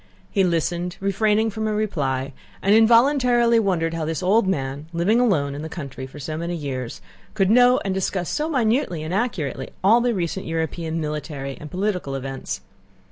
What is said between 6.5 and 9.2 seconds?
years, could know and discuss so minutely and